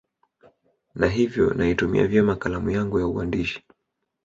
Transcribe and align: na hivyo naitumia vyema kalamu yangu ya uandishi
na 0.95 1.07
hivyo 1.07 1.53
naitumia 1.53 2.07
vyema 2.07 2.35
kalamu 2.35 2.69
yangu 2.69 2.99
ya 2.99 3.07
uandishi 3.07 3.65